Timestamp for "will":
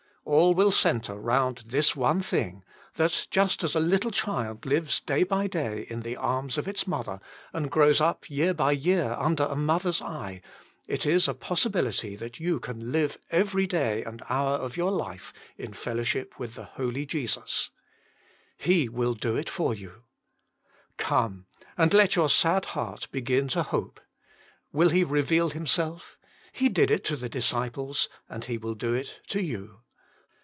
0.53-0.71, 18.87-19.17, 24.71-24.89, 28.59-28.75